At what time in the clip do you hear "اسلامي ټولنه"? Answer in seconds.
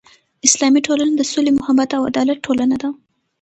0.47-1.13